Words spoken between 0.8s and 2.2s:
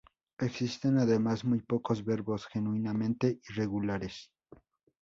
además muy pocos